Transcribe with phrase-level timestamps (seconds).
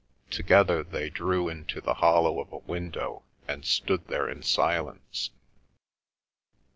[0.31, 5.29] Together they drew into the hollow of a window, and stood there in silence.